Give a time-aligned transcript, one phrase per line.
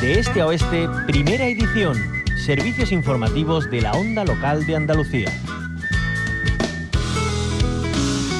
[0.00, 1.94] De este a oeste, primera edición.
[2.46, 5.30] Servicios informativos de la onda local de Andalucía.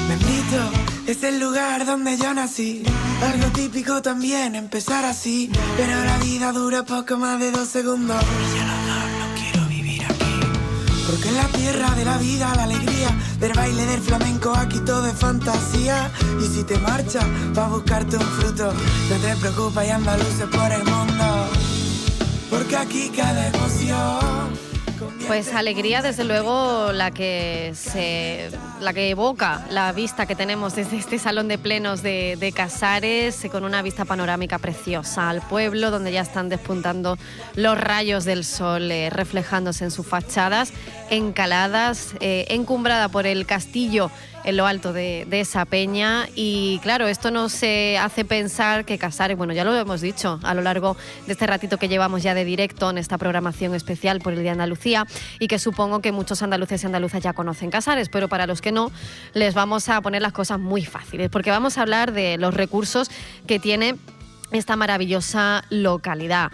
[0.09, 0.71] Bendito
[1.05, 2.81] es el lugar donde yo nací.
[3.21, 5.51] Algo típico también empezar así.
[5.77, 8.17] Pero la vida dura poco más de dos segundos.
[8.23, 11.05] Y no, quiero vivir aquí.
[11.07, 13.09] Porque en la tierra de la vida, la alegría
[13.39, 16.09] del baile del flamenco, aquí todo es fantasía.
[16.41, 18.73] Y si te marchas, va a buscarte un fruto.
[18.73, 21.40] No te preocupes, y anda luces por el mundo.
[22.73, 24.57] Emoción.
[25.27, 28.49] Pues alegría, desde luego, la que se,
[28.79, 33.45] la que evoca la vista que tenemos desde este salón de plenos de, de Casares,
[33.51, 37.17] con una vista panorámica preciosa al pueblo, donde ya están despuntando
[37.55, 40.71] los rayos del sol eh, reflejándose en sus fachadas,
[41.09, 44.11] encaladas, eh, encumbrada por el castillo
[44.43, 46.27] en lo alto de, esa peña.
[46.35, 50.61] Y claro, esto nos hace pensar que Casares, bueno, ya lo hemos dicho a lo
[50.61, 54.39] largo de este ratito que llevamos ya de directo en esta programación especial por el
[54.39, 55.05] Día de Andalucía
[55.39, 58.71] y que supongo que muchos andaluces y andaluzas ya conocen Casares, pero para los que
[58.71, 58.91] no,
[59.33, 63.09] les vamos a poner las cosas muy fáciles, porque vamos a hablar de los recursos
[63.47, 63.95] que tiene
[64.51, 66.51] esta maravillosa localidad.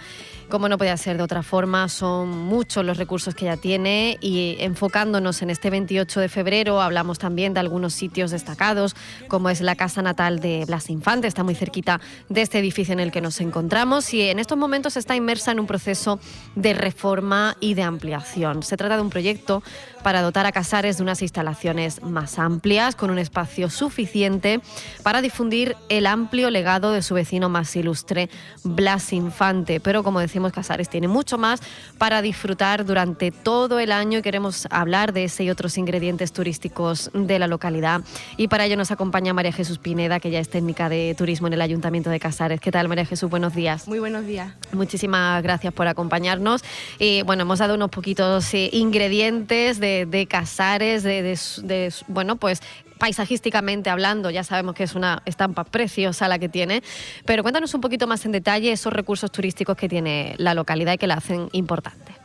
[0.49, 4.55] Como no podía ser de otra forma, son muchos los recursos que ya tiene y
[4.59, 8.95] enfocándonos en este 28 de febrero hablamos también de algunos sitios destacados,
[9.27, 13.01] como es la casa natal de Blas Infante, está muy cerquita de este edificio en
[13.01, 16.17] el que nos encontramos y en estos momentos está inmersa en un proceso
[16.55, 18.63] de reforma y de ampliación.
[18.63, 19.63] Se trata de un proyecto
[20.01, 24.61] para dotar a Casares de unas instalaciones más amplias, con un espacio suficiente
[25.03, 28.29] para difundir el amplio legado de su vecino más ilustre,
[28.63, 29.81] Blas Infante.
[29.81, 30.21] Pero como
[30.53, 31.61] Casares tiene mucho más
[31.97, 37.11] para disfrutar durante todo el año y queremos hablar de ese y otros ingredientes turísticos
[37.13, 38.01] de la localidad.
[38.37, 41.53] Y para ello nos acompaña María Jesús Pineda, que ya es técnica de turismo en
[41.53, 42.61] el Ayuntamiento de Casares.
[42.61, 43.29] ¿Qué tal, María Jesús?
[43.29, 43.87] Buenos días.
[43.87, 44.53] Muy buenos días.
[44.71, 46.63] Muchísimas gracias por acompañarnos.
[46.99, 52.61] Y bueno, hemos dado unos poquitos eh, ingredientes de de, Casares, de, bueno, pues
[52.97, 56.83] paisajísticamente hablando, ya sabemos que es una estampa preciosa la que tiene,
[57.25, 60.97] pero cuéntanos un poquito más en detalle esos recursos turísticos que tiene la localidad y
[60.97, 62.15] que la hacen importante.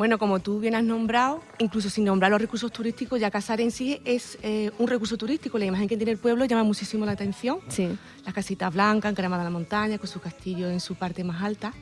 [0.00, 3.70] Bueno, como tú bien has nombrado, incluso sin nombrar los recursos turísticos, ya Casares en
[3.70, 5.58] sí es eh, un recurso turístico.
[5.58, 7.58] La imagen que tiene el pueblo llama muchísimo la atención.
[7.68, 7.86] Sí.
[8.24, 11.74] Las casitas blancas, encaramadas a la montaña, con su castillo en su parte más alta.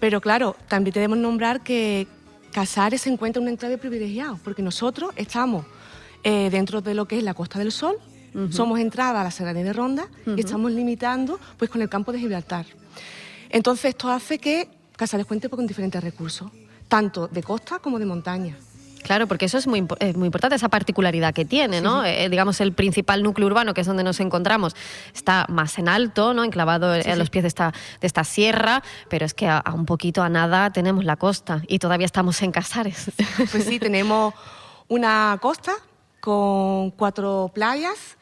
[0.00, 2.08] Pero claro, también debemos nombrar que
[2.50, 5.64] Casares se encuentra en un enclave privilegiado, porque nosotros estamos
[6.24, 7.96] eh, dentro de lo que es la Costa del Sol,
[8.50, 12.18] somos entrada a la Serranía de Ronda y estamos limitando pues, con el campo de
[12.18, 12.66] Gibraltar.
[13.48, 16.50] Entonces esto hace que Casares cuente con diferentes recursos,
[16.88, 18.56] tanto de costa como de montaña.
[19.04, 22.04] Claro, porque eso es muy, muy importante, esa particularidad que tiene, ¿no?
[22.04, 24.74] Eh, digamos, el principal núcleo urbano, que es donde nos encontramos,
[25.14, 26.42] está más en alto, ¿no?
[26.42, 30.22] Enclavado a los pies de esta, de esta sierra, pero es que a, un poquito
[30.22, 33.10] a nada tenemos la costa y todavía estamos en Casares.
[33.50, 34.32] Pues sí, tenemos
[34.88, 35.74] una costa
[36.24, 38.16] con cuatro playas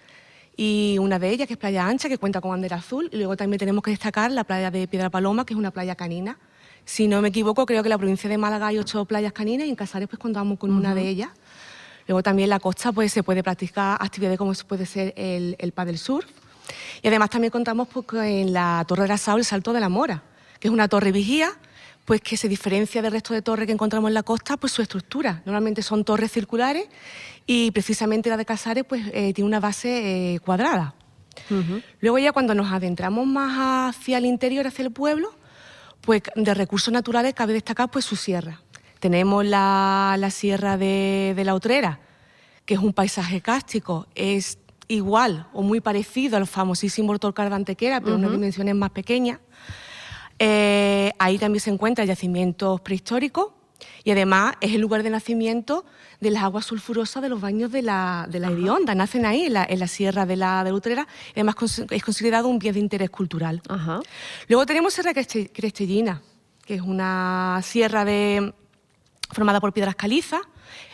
[0.56, 3.36] y una de ellas que es Playa Ancha, que cuenta con bandera azul, y luego
[3.36, 6.36] también tenemos que destacar la playa de Piedra Paloma, que es una playa canina
[6.84, 9.66] si no me equivoco, creo que en la provincia de Málaga hay ocho playas caninas
[9.66, 11.30] y en Casares pues contamos con una de ellas.
[12.08, 15.72] Luego también en la costa pues se puede practicar actividades como puede ser el, el
[15.72, 16.26] paddle surf.
[17.02, 19.88] Y además también contamos pues, en la Torre de la Sao el Salto de la
[19.88, 20.22] Mora,
[20.58, 21.52] que es una torre vigía
[22.04, 24.82] pues que se diferencia del resto de torres que encontramos en la costa, pues su
[24.82, 25.42] estructura.
[25.44, 26.86] Normalmente son torres circulares
[27.46, 30.94] y precisamente la de Casares pues eh, tiene una base eh, cuadrada.
[32.00, 35.32] Luego ya cuando nos adentramos más hacia el interior, hacia el pueblo,
[36.02, 38.60] pues de recursos naturales cabe destacar pues su sierra.
[39.00, 42.00] Tenemos la, sierra de, la Utrera,
[42.64, 44.58] que es un paisaje cástico, es
[44.88, 49.41] igual o muy parecido al famosísimo Torcar de Antequera, pero en unas dimensiones más pequeñas.
[50.44, 53.53] Eh, ahí también se encuentran yacimientos prehistóricos
[54.03, 55.84] y además es el lugar de nacimiento
[56.20, 58.50] de las aguas sulfurosas de los baños de la, de la
[58.97, 61.54] Nacen ahí, en la, sierra de la de Utrera, y además
[61.91, 63.62] es considerado un bien de interés cultural.
[64.48, 66.21] Luego tenemos Sierra Crestellina,
[66.66, 68.53] que es una sierra de,
[69.30, 70.41] formada por piedras calizas,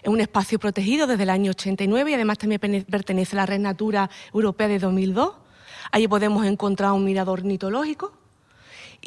[0.03, 3.61] es un espacio protegido desde el año 89 y además también pertenece a la Red
[3.61, 5.37] Natura Europea de 2002.
[5.91, 8.28] Allí podemos encontrar un mirador mitológico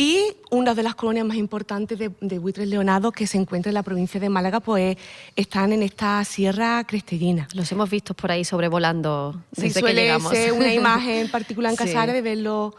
[0.01, 3.83] y una de las colonias más importantes de, buitres leonados que se encuentra en la
[3.83, 4.97] provincia de Málaga, pues
[5.35, 7.47] están en esta sierra crestellina.
[7.53, 10.31] Los hemos visto por ahí sobrevolando desde sí, suele que llegamos.
[10.31, 12.73] Ser una imagen particular en Casares de verlo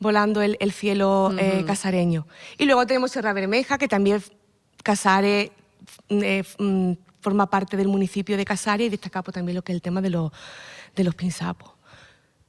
[0.00, 2.26] volando el, cielo eh, casareño.
[2.58, 4.20] Y luego tenemos Sierra Bermeja, que también
[4.82, 5.52] Casares
[6.08, 9.76] eh, mm, forma parte del municipio de Casares y destaca pues, también lo que es
[9.76, 10.32] el tema de los,
[10.96, 11.73] de los pinzapos.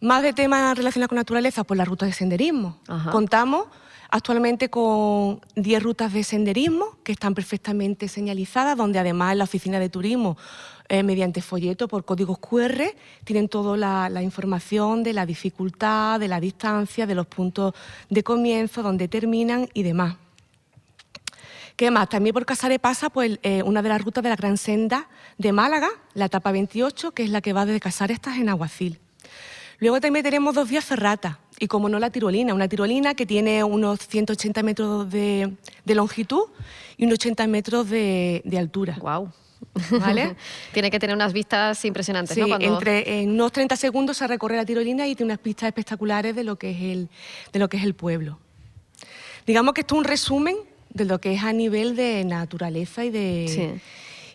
[0.02, 2.78] Más de temas relacionados con naturaleza, pues las rutas de senderismo.
[3.12, 3.68] Contamos
[4.10, 9.90] actualmente con 10 rutas de senderismo que están perfectamente señalizadas, donde además la oficina de
[9.90, 10.38] turismo,
[10.90, 12.94] eh, mediante folleto por códigos QR,
[13.24, 17.74] tienen toda la, información de la dificultad, de la distancia, de los puntos
[18.10, 20.16] de comienzo, donde terminan y demás.
[21.76, 22.08] ¿Qué más?
[22.08, 25.52] También por Casares pasa pues, eh, una de las rutas de la Gran Senda de
[25.52, 29.00] Málaga, la etapa 28, que es la que va desde Casares hasta Genaguacil.
[29.80, 32.54] Luego también tenemos dos vías ferratas y, como no, la tirolina.
[32.54, 35.54] Una tirolina que tiene unos 180 metros de,
[35.86, 36.44] longitud
[36.98, 38.98] y unos 80 metros de, altura.
[39.00, 39.32] ¡Guau!
[40.00, 40.36] ¿Vale?
[40.74, 42.58] tiene que tener unas vistas impresionantes, sí, ¿no?
[42.60, 46.44] Entre, en unos 30 segundos se recorre la tirolina y tiene unas pistas espectaculares de
[46.44, 47.10] lo que es el,
[47.52, 48.40] de lo que es el pueblo.
[49.46, 50.56] Digamos que esto es un resumen
[50.90, 53.80] de lo que es a nivel de naturaleza y de,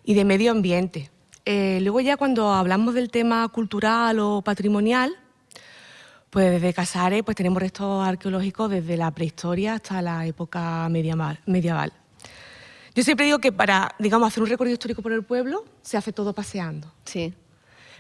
[0.05, 1.11] y de medio ambiente.
[1.47, 5.17] Eh, luego ya cuando hablamos del tema cultural o patrimonial,
[6.31, 11.93] pues desde Casares pues tenemos restos arqueológicos desde la prehistoria hasta la época medieval.
[12.94, 16.12] Yo siempre digo que para, digamos, hacer un recorrido histórico por el pueblo se hace
[16.12, 16.93] todo paseando.
[17.05, 17.32] Sí.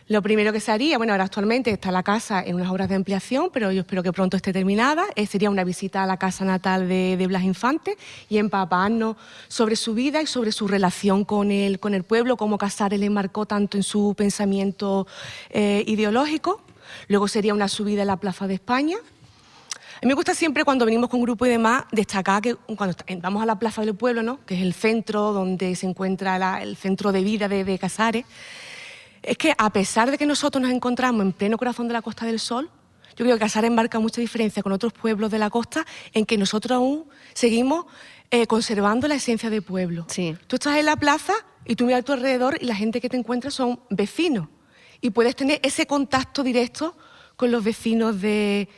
[0.08, 2.96] Lo primero que se haría, bueno, ahora actualmente está la casa en unas obras de
[2.96, 6.44] ampliación, pero yo espero que pronto esté terminada, eh, sería una visita a la casa
[6.44, 7.96] natal de, Blas Infante
[8.28, 9.16] y empaparnos
[9.46, 13.08] sobre su vida y sobre su relación con el, con el pueblo, cómo Casares le
[13.08, 15.06] marcó tanto en su pensamiento
[15.50, 16.60] eh, ideológico.
[17.08, 18.96] Luego sería una subida a la Plaza de España,
[20.02, 23.42] a mí me gusta siempre cuando venimos con grupo y demás destacar que cuando vamos
[23.42, 24.42] a la Plaza del Pueblo, ¿no?
[24.46, 28.24] que es el centro donde se encuentra el centro de vida de, de Casares,
[29.22, 32.24] es que a pesar de que nosotros nos encontramos en pleno corazón de la Costa
[32.24, 32.70] del Sol,
[33.10, 35.84] yo creo que Casares marca mucha diferencia con otros pueblos de la costa
[36.14, 37.04] en que nosotros aún
[37.34, 37.84] seguimos
[38.30, 40.06] eh, conservando la esencia de pueblo.
[40.08, 40.34] Sí.
[40.46, 41.34] Tú estás en la plaza
[41.66, 44.48] y tú miras a tu alrededor y la gente que te encuentras son vecinos
[45.00, 46.96] y puedes tener ese contacto directo
[47.36, 48.68] con los vecinos de,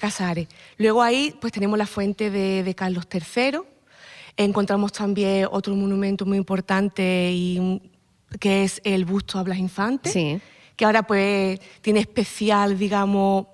[0.00, 0.48] Casares.
[0.78, 3.60] Luego ahí pues tenemos la fuente de, de Carlos III,
[4.36, 7.80] encontramos también otro monumento muy importante y
[8.40, 10.40] que es el busto a Blas Infante,
[10.74, 13.46] que ahora pues tiene especial, digamos,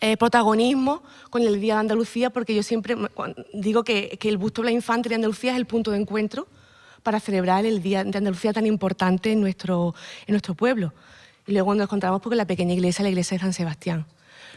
[0.00, 2.96] eh, protagonismo con el Día de Andalucía, porque yo siempre
[3.52, 6.46] digo que, que, el busto a Blas Infante de Andalucía es el punto de encuentro
[7.02, 9.94] para celebrar el Día de Andalucía tan importante en nuestro,
[10.26, 10.92] en nuestro pueblo.
[11.46, 14.06] Y luego nos encontramos con la pequeña iglesia, la iglesia de San Sebastián.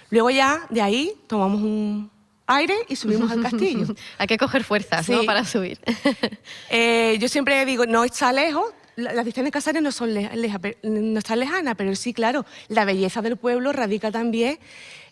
[0.10, 2.12] Luego ya de ahí tomamos un,
[2.52, 3.86] aire y subimos al castillo.
[4.18, 5.24] Hay que coger fuerzas ¿no?
[5.24, 5.80] para subir.
[6.70, 8.64] Eh, yo siempre digo, no está lejos,
[8.96, 13.36] las distancias de Casares no, son no están lejanas, pero sí, claro, la belleza del
[13.36, 14.58] pueblo radica también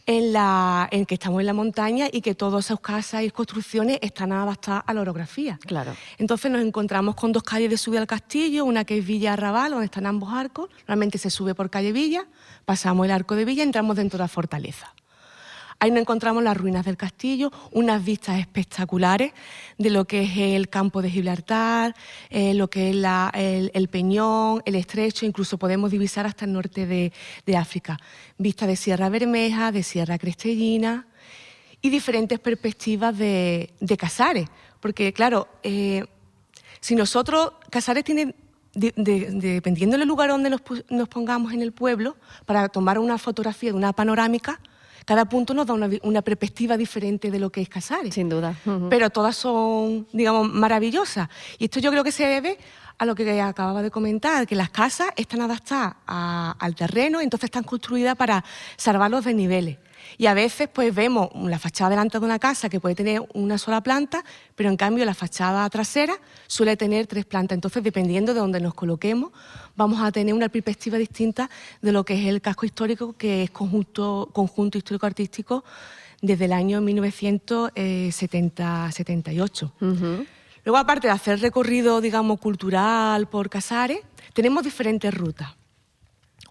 [0.09, 4.00] en, la, en que estamos en la montaña y que todas esas casas y construcciones
[4.01, 5.59] están adaptadas a la orografía.
[5.67, 5.95] Claro.
[6.17, 9.69] Entonces nos encontramos con dos calles de subida al castillo, una que es Villa Arrabal,
[9.69, 10.71] donde están ambos arcos.
[10.79, 12.25] Normalmente se sube por calle Villa,
[12.65, 14.95] pasamos el arco de Villa y entramos dentro de la fortaleza.
[15.81, 19.31] Ahí nos encontramos las ruinas del castillo, unas vistas espectaculares
[19.78, 21.96] de lo que es el campo de Gibraltar,
[22.30, 22.96] eh, lo que es
[23.74, 27.98] el, Peñón, el Estrecho, incluso podemos divisar hasta el norte de, África.
[28.38, 31.08] Vista de Sierra Bermeja, de Sierra Crestellina
[31.81, 34.50] y diferentes perspectivas de, Casares.
[34.81, 36.04] Porque, claro, eh,
[36.81, 38.36] si nosotros, Casares tiene
[38.74, 43.78] dependiendo del lugar donde nos, nos, pongamos en el pueblo, para tomar una fotografía de
[43.78, 44.60] una panorámica,
[45.09, 48.13] cada punto nos da una, perspectiva diferente de lo que es Casares.
[48.13, 48.53] Sin duda.
[48.92, 51.28] Pero todas son, digamos, maravillosas.
[51.57, 52.59] Y esto yo creo que se debe
[52.95, 57.63] a lo que acababa de comentar, que las casas están adaptadas al terreno, entonces están
[57.63, 58.45] construidas para
[58.78, 59.80] salvar los desniveles.
[60.18, 63.57] Y a veces pues vemos la fachada delante de una casa que puede tener una
[63.57, 64.23] sola planta,
[64.56, 66.16] pero en cambio la fachada trasera
[66.47, 67.56] suele tener tres plantas.
[67.56, 69.31] Entonces, dependiendo de donde nos coloquemos,
[69.75, 71.49] vamos a tener una perspectiva distinta
[71.81, 75.63] de lo que es el casco histórico, que es conjunto, conjunto histórico-artístico
[76.21, 79.73] desde el año 1978.
[80.66, 83.99] Luego, aparte de hacer recorrido, digamos, cultural por Casares,
[84.33, 85.56] tenemos diferentes rutas.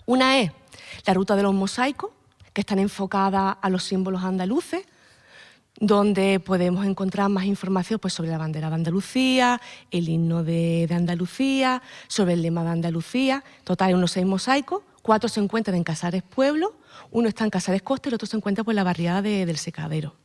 [0.07, 0.51] Una es
[1.05, 2.13] la ruta de los mosaicos,
[2.59, 4.85] que están enfocadas a los símbolos andaluces,
[5.79, 9.61] donde podemos encontrar más información pues, sobre la bandera de Andalucía,
[9.93, 13.45] el himno de, Andalucía, sobre el lema de Andalucía.
[13.63, 16.75] Total, hay unos seis mosaicos, cuatro se encuentran en Casares Pueblo,
[17.13, 20.17] uno está en Casares Costa y el otro se encuentra por la barriada del Secadero.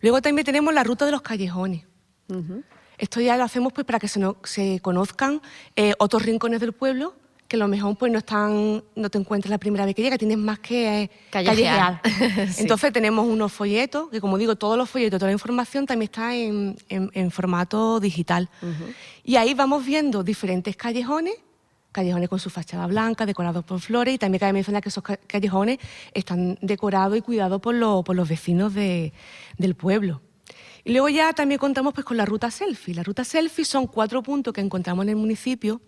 [0.00, 1.84] Luego también tenemos la ruta de los callejones.
[2.98, 5.40] Esto ya lo hacemos pues, para que se, conozcan
[5.76, 7.14] eh, otros rincones del pueblo
[7.52, 10.16] que a lo mejor pues no están, no te encuentras la primera vez que llega,
[10.16, 12.00] tienes más que callejear.
[12.56, 16.34] Entonces tenemos unos folletos, que como digo, todos los folletos, toda la información también está
[16.34, 18.48] en, formato digital.
[19.22, 21.34] Y ahí vamos viendo diferentes callejones
[21.92, 25.78] callejones con su fachada blanca, decorados por flores, y también cabe mencionar que esos callejones
[26.14, 30.22] están decorados y cuidados por, por los vecinos del pueblo.
[30.84, 32.94] Y luego ya también contamos pues, con la ruta selfie.
[32.94, 35.80] La ruta selfie son cuatro puntos que encontramos en el municipio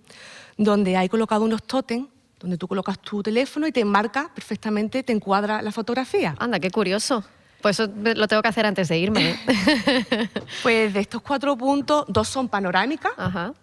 [0.57, 2.07] donde hay colocado unos tótem
[2.45, 6.35] donde tú colocas tu teléfono y te marca perfectamente, te encuadra la fotografía.
[6.39, 7.25] Anda, qué curioso.
[7.63, 9.31] Pues eso lo tengo que hacer antes de irme.
[9.31, 10.29] ¿eh?
[10.63, 13.13] pues de estos cuatro puntos, dos son panorámicas.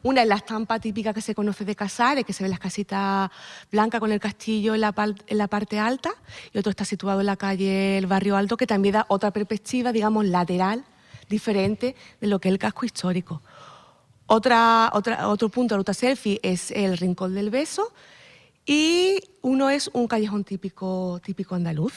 [0.02, 3.30] Una es la estampa típica que se conoce de Casares, que se ve las casitas
[3.72, 4.96] blancas con el castillo en la,
[5.28, 6.10] en la parte alta.
[6.52, 9.92] Y otro está situado en la calle El Barrio Alto, que también da otra perspectiva,
[9.92, 10.84] digamos, lateral,
[11.32, 13.42] diferente de lo que es el casco histórico.
[14.28, 17.92] Otra, otra, otro punto de ruta selfie es el Rincón del Beso
[18.66, 21.94] y uno es un callejón típico, típico andaluz.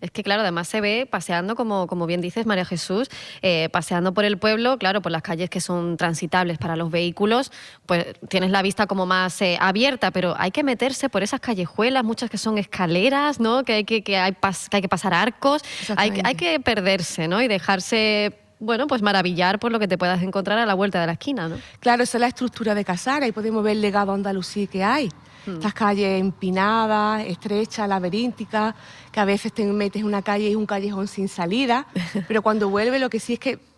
[0.00, 3.08] Es que, claro, además se ve paseando, como, como bien dices, María Jesús,
[3.42, 7.52] eh, paseando por el pueblo, claro, por las calles que son transitables para los vehículos,
[7.86, 12.04] pues tienes la vista como más eh, abierta, pero hay que meterse por esas callejuelas,
[12.04, 13.64] muchas que son escaleras, ¿no?
[13.64, 15.62] Que hay que, que hay, que, hay que pasar arcos,
[15.96, 17.42] hay, hay que perderse, ¿no?
[17.42, 21.06] Y dejarse bueno, pues maravillar por lo que te puedas encontrar a la vuelta de
[21.06, 21.56] la esquina, ¿no?
[21.80, 25.08] Claro, esa es la estructura de Casara y podemos ver el legado andalusí que hay.
[25.46, 25.54] Hmm.
[25.54, 28.74] Estas calles empinadas, estrechas, laberínticas,
[29.10, 31.86] que a veces te metes en una calle y es un callejón sin salida,
[32.28, 33.69] pero cuando vuelve lo que sí es que mm,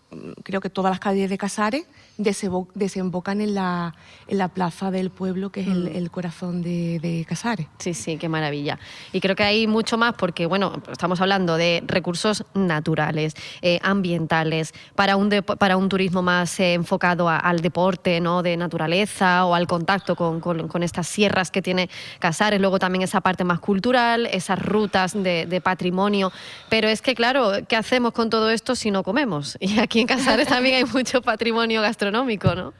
[0.42, 1.84] creo que todas las calles de Casares
[2.18, 3.94] desembocan en la,
[4.28, 6.06] en la plaza del pueblo, que es el, mm.
[6.06, 7.66] corazón de, Casares.
[7.78, 8.78] Sí, sí, qué maravilla.
[9.12, 14.72] Y creo que hay mucho más porque, bueno, estamos hablando de recursos naturales, eh, ambientales,
[14.94, 18.42] para un, para un turismo más eh, enfocado al deporte, ¿no?
[18.42, 21.88] De naturaleza o al contacto con, con, estas sierras que tiene
[22.18, 22.60] Casares.
[22.60, 26.32] Luego también esa parte más cultural, esas rutas de, de patrimonio.
[26.68, 29.56] Pero es que, claro, ¿qué hacemos con todo esto si no comemos?
[29.72, 32.74] Y aquí en Casares también hay mucho patrimonio gastronómico ¿no?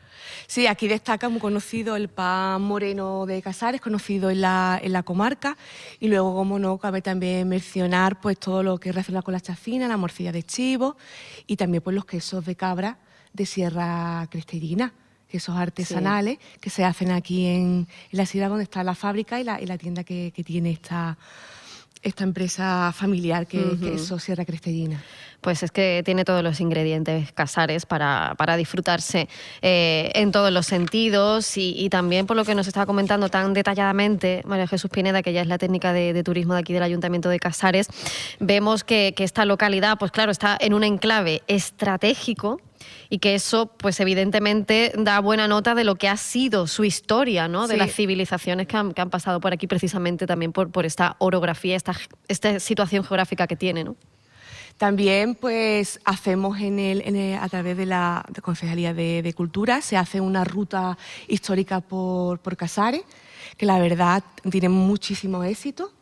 [0.47, 5.03] Sí, aquí destaca muy conocido el pan moreno de Casares, conocido en la, en la
[5.03, 5.57] comarca,
[5.99, 9.89] y luego, como no, cabe también mencionar pues todo lo que relaciona con la chafina,
[9.89, 10.97] la morcilla de chivo
[11.47, 12.99] y también pues los quesos de cabra
[13.33, 14.93] de Sierra Crestellina
[15.27, 19.59] quesos artesanales que se hacen aquí en, la sierra donde está la fábrica y la,
[19.61, 21.17] la tienda que, tiene esta,
[22.03, 25.03] esta empresa familiar que, que es Sierra Crestellina
[25.43, 29.29] pues es que tiene todos los ingredientes casares para, disfrutarse
[29.61, 34.43] eh, en todos los sentidos y, también por lo que nos estaba comentando tan detalladamente
[34.47, 37.39] María Jesús Pineda, que ya es la técnica de, turismo de aquí del Ayuntamiento de
[37.39, 37.89] Casares,
[38.39, 42.61] vemos que, esta localidad, pues claro, está en un enclave estratégico
[43.09, 47.47] y que eso, pues evidentemente, da buena nota de lo que ha sido su historia,
[47.47, 47.69] ¿no?
[47.69, 51.95] De las civilizaciones que han, pasado por aquí precisamente también por, por esta orografía, esta,
[52.27, 53.97] esta situación geográfica que tiene, ¿no?
[54.79, 60.45] También pues hacemos en el, a través de la Concejalía de, Cultura, se hace una
[60.45, 60.99] ruta
[61.29, 63.03] histórica por, por Casares,
[63.57, 65.93] que la verdad tiene muchísimo éxito,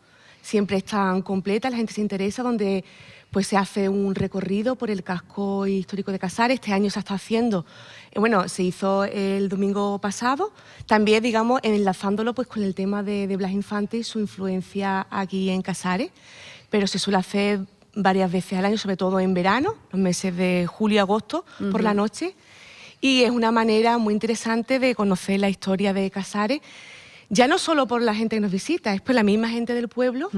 [0.43, 2.85] siempre están completas, la gente se interesa, donde
[3.31, 6.57] pues se hace un recorrido por el casco histórico de Casares.
[6.57, 7.65] Este año se está haciendo,
[8.11, 10.53] eh, bueno, se hizo el domingo pasado,
[10.87, 15.51] también, digamos, enlazándolo pues con el tema de, de Blas Infante y su influencia aquí
[15.51, 16.11] en Casares,
[16.71, 17.61] pero se suele hacer
[17.95, 21.83] varias veces al año, sobre todo en verano, los meses de julio y agosto, por
[21.83, 22.35] la noche.
[23.01, 26.61] Y es una manera muy interesante de conocer la historia de Casares,
[27.33, 29.89] ya no solo por la gente que nos visita, es por la misma gente del
[29.89, 30.31] pueblo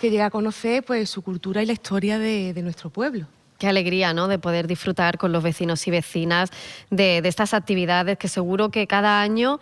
[0.00, 3.26] que llega a conocer pues, su cultura y la historia de, nuestro pueblo.
[3.58, 4.26] Qué alegría, ¿no?
[4.26, 6.50] De poder disfrutar con los vecinos y vecinas
[6.90, 9.60] de, de, estas actividades que seguro que cada año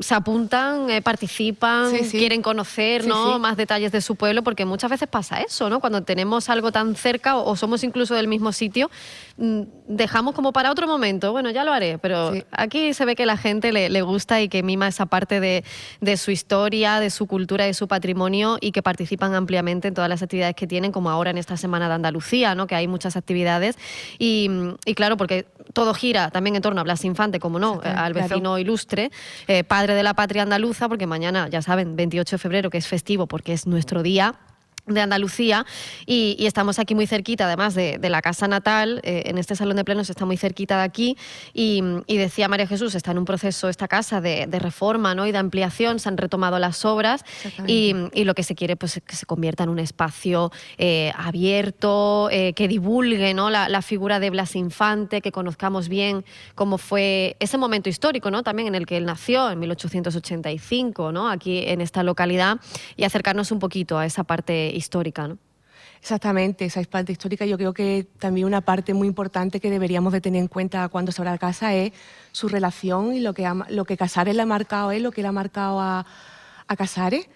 [0.00, 3.38] se apuntan, eh, participan, quieren conocer ¿no?
[3.38, 5.80] más detalles de su pueblo, porque muchas veces pasa eso, ¿no?
[5.80, 8.90] Cuando tenemos algo tan cerca o, somos incluso del mismo sitio,
[9.38, 13.24] mm, dejamos como para otro momento, bueno, ya lo haré, pero aquí se ve que
[13.24, 17.64] la gente le, gusta y que mima esa parte de, su historia, de su cultura,
[17.64, 21.30] de su patrimonio y que participan ampliamente en todas las actividades que tienen, como ahora
[21.30, 22.66] en esta Semana de Andalucía, ¿no?
[22.66, 23.78] que hay muchas actividades.
[24.18, 24.50] Y,
[24.94, 29.10] claro, porque todo gira también en torno a Blas Infante, como no, al vecino ilustre.
[29.53, 32.88] Eh, padre de la patria andaluza, porque mañana, ya saben, 28 de febrero, que es
[32.88, 34.34] festivo porque es nuestro día,
[34.86, 35.64] de Andalucía
[36.06, 39.84] y, estamos aquí muy cerquita, además de, la casa natal, eh, en este salón de
[39.84, 41.16] plenos está muy cerquita de aquí
[41.54, 45.26] y, decía María Jesús, está en un proceso esta casa de, reforma ¿no?
[45.26, 47.24] y de ampliación, se han retomado las obras
[47.66, 52.54] y, lo que se quiere pues que se convierta en un espacio eh, abierto, eh,
[52.54, 53.50] que divulgue ¿no?
[53.50, 56.24] La, figura de Blas Infante, que conozcamos bien
[56.54, 58.42] cómo fue ese momento histórico ¿no?
[58.42, 61.28] también en el que él nació, en 1885, ¿no?
[61.28, 62.58] aquí en esta localidad
[62.96, 65.38] y acercarnos un poquito a esa parte histórica, ¿no?
[66.00, 67.46] Exactamente, esa es parte histórica.
[67.46, 71.12] Yo creo que también una parte muy importante que deberíamos de tener en cuenta cuando
[71.12, 71.92] se habla de casa es
[72.30, 75.28] su relación y lo que, lo que Casares le ha marcado es lo que le
[75.28, 76.04] ha marcado a,
[76.66, 77.26] a Casares.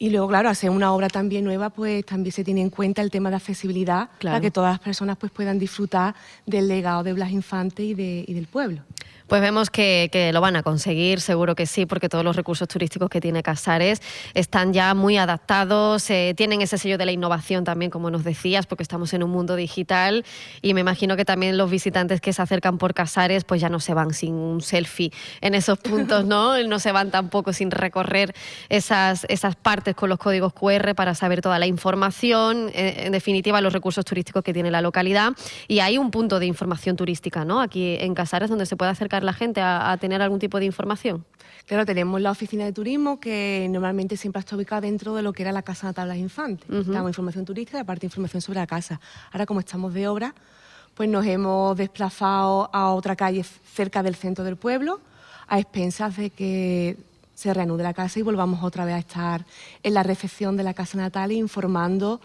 [0.00, 3.10] Y luego, claro, hacer una obra también nueva, pues también se tiene en cuenta el
[3.10, 6.14] tema de accesibilidad para que todas las personas pues, puedan disfrutar
[6.46, 8.82] del legado de Blas Infante y, de, y del pueblo.
[9.28, 13.10] Pues vemos que, lo van a conseguir, seguro que sí, porque todos los recursos turísticos
[13.10, 14.00] que tiene Casares
[14.32, 18.66] están ya muy adaptados, eh, tienen ese sello de la innovación también, como nos decías,
[18.66, 20.24] porque estamos en un mundo digital
[20.62, 23.80] y me imagino que también los visitantes que se acercan por Casares pues ya no
[23.80, 25.12] se van sin un selfie
[25.42, 26.56] en esos puntos, ¿no?
[26.68, 28.34] No se van tampoco sin recorrer
[28.68, 33.60] esas, esas partes con los códigos QR para saber toda la información, eh, en definitiva
[33.60, 35.32] los recursos turísticos que tiene la localidad
[35.66, 37.60] y hay un punto de información turística, ¿no?
[37.60, 41.24] Aquí en Casares donde se puede acercar la gente a, tener algún tipo de información?
[41.66, 45.42] Claro, tenemos la oficina de turismo que normalmente siempre está ubicada dentro de lo que
[45.42, 46.66] era la Casa Natal de las Infantes.
[46.66, 49.00] Tenemos información turística y aparte información sobre la casa.
[49.32, 50.34] Ahora, como estamos de obra,
[50.94, 55.00] pues nos hemos desplazado a otra calle cerca del centro del pueblo,
[55.46, 56.96] a expensas de que
[57.38, 59.46] se reanude la casa y volvamos otra vez a estar
[59.84, 62.20] en la recepción de la Casa Natal informando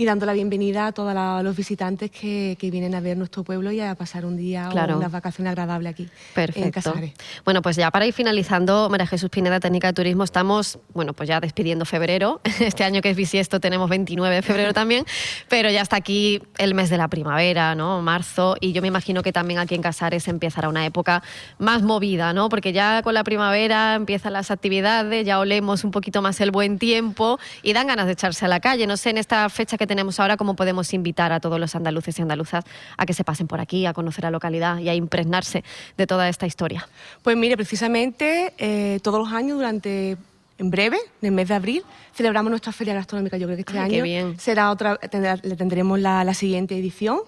[0.00, 1.12] y dando la bienvenida a todos
[1.42, 5.10] los visitantes que, vienen a ver nuestro pueblo y a pasar un día o unas
[5.10, 7.14] vacaciones agradables aquí en Casares.
[7.44, 11.28] Bueno, pues ya para ir finalizando, María Jesús Pineda, técnica de turismo, estamos, bueno, pues
[11.28, 12.40] ya despidiendo febrero.
[12.60, 15.04] Este año que es bisiesto tenemos 29 de febrero también,
[15.48, 18.00] pero ya está aquí el mes de la primavera, ¿no?
[18.00, 21.24] Marzo, y yo me imagino que también aquí en Casares empezará una época
[21.58, 22.48] más movida, ¿no?
[22.50, 26.78] Porque ya con la primavera empiezan las actividades, ya olemos un poquito más el buen
[26.78, 28.86] tiempo y dan ganas de echarse a la calle.
[28.86, 32.16] No sé, en esta fecha que tenemos ahora, cómo podemos invitar a todos los andaluces
[32.18, 32.64] y andaluzas
[32.96, 35.64] a que se pasen por aquí, a conocer la localidad y a impregnarse
[35.96, 36.88] de toda esta historia.
[37.22, 40.16] Pues mire, precisamente eh, todos los años durante
[40.58, 43.36] en breve, en el mes de abril, celebramos nuestra feria gastronómica.
[43.36, 44.98] Yo creo que este año será otra,
[45.42, 47.20] le tendremos la, siguiente edición,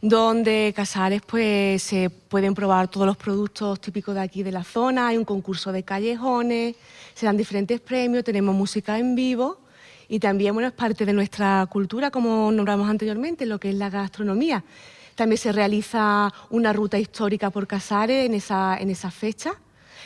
[0.00, 5.08] donde Casares pues se pueden probar todos los productos típicos de aquí de la zona.
[5.08, 6.76] Hay un concurso de callejones,
[7.14, 9.65] se dan diferentes premios, tenemos música en vivo
[10.08, 13.90] y también bueno, es parte de nuestra cultura, como nombramos anteriormente, lo que es la
[13.90, 14.64] gastronomía.
[15.14, 19.54] También se realiza una ruta histórica por Casares en esa, en esa fecha.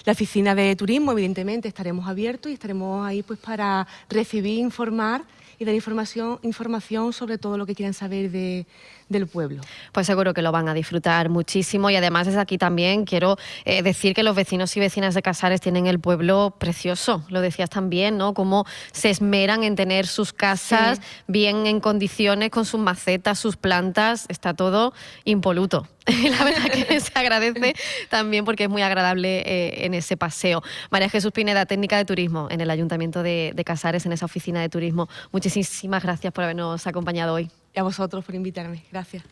[0.05, 5.25] La oficina de turismo, evidentemente, estaremos abiertos y estaremos ahí pues para recibir, informar
[5.61, 8.67] y dar información, información sobre todo lo que quieran saber de,
[9.11, 9.61] del pueblo.
[9.93, 13.83] Pues seguro que lo van a disfrutar muchísimo y además desde aquí también quiero eh,
[13.83, 18.17] decir que los vecinos y vecinas de Casares tienen el pueblo precioso, lo decías también,
[18.17, 18.33] ¿no?
[18.33, 24.25] Cómo se esmeran en tener sus casas bien en condiciones, con sus macetas, sus plantas,
[24.31, 24.95] está todo
[25.25, 25.87] impoluto.
[26.31, 27.75] la verdad que se agradece
[28.09, 30.63] también porque es muy agradable eh, en ese paseo.
[30.91, 34.63] María Jesús Pineda, técnica de turismo en el Ayuntamiento de, de Casares, en esa oficina
[34.63, 35.09] de turismo.
[35.51, 38.85] Muchísimas gracias por habernos acompañado hoy y a vosotros por invitarme.
[38.93, 39.25] Gracias.